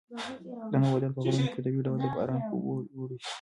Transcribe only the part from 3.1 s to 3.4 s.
شوي.